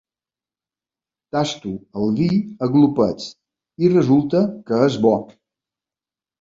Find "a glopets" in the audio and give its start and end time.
2.39-3.29